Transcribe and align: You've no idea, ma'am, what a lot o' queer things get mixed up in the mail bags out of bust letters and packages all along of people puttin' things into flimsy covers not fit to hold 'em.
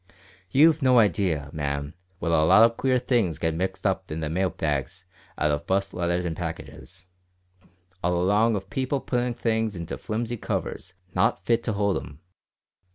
You've 0.49 0.81
no 0.81 0.97
idea, 0.97 1.51
ma'am, 1.53 1.93
what 2.17 2.31
a 2.31 2.41
lot 2.43 2.63
o' 2.63 2.71
queer 2.71 2.97
things 2.97 3.37
get 3.37 3.53
mixed 3.53 3.85
up 3.85 4.09
in 4.11 4.19
the 4.19 4.31
mail 4.31 4.49
bags 4.49 5.05
out 5.37 5.51
of 5.51 5.67
bust 5.67 5.93
letters 5.93 6.25
and 6.25 6.35
packages 6.35 7.07
all 8.03 8.19
along 8.19 8.55
of 8.55 8.71
people 8.71 8.99
puttin' 8.99 9.35
things 9.35 9.75
into 9.75 9.99
flimsy 9.99 10.37
covers 10.37 10.95
not 11.13 11.45
fit 11.45 11.61
to 11.65 11.73
hold 11.73 11.97
'em. 11.97 12.19